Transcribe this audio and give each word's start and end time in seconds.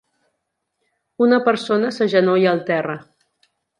Una 1.25 1.39
persona 1.49 1.91
s'agenolla 1.99 2.49
al 2.55 2.65
terra. 2.71 2.97